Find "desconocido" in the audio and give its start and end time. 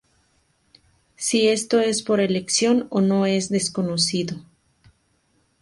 3.49-4.43